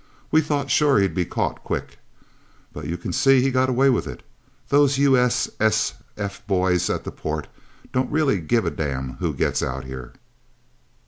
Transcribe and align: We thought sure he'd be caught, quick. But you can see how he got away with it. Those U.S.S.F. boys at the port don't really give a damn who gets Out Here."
We 0.31 0.41
thought 0.41 0.71
sure 0.71 0.97
he'd 0.97 1.13
be 1.13 1.25
caught, 1.25 1.63
quick. 1.63 1.99
But 2.73 2.85
you 2.87 2.97
can 2.97 3.13
see 3.13 3.37
how 3.39 3.45
he 3.45 3.51
got 3.51 3.69
away 3.69 3.87
with 3.91 4.07
it. 4.07 4.23
Those 4.69 4.97
U.S.S.F. 4.97 6.41
boys 6.47 6.89
at 6.89 7.03
the 7.03 7.11
port 7.11 7.45
don't 7.93 8.09
really 8.11 8.41
give 8.41 8.65
a 8.65 8.71
damn 8.71 9.17
who 9.19 9.31
gets 9.31 9.61
Out 9.61 9.83
Here." 9.85 10.13